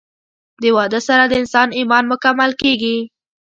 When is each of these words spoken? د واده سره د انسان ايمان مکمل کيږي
د 0.61 0.63
واده 0.75 0.99
سره 1.07 1.23
د 1.27 1.33
انسان 1.41 1.67
ايمان 1.79 2.03
مکمل 2.13 2.51
کيږي 2.61 2.97